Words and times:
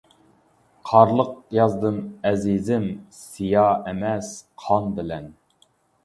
قارلىق 0.91 1.33
يازدىم 1.57 1.99
ئەزىزىم، 2.29 2.87
سىيا 3.17 3.65
ئەمەس 3.91 4.31
قان 4.63 4.89
بىلەن. 5.01 5.29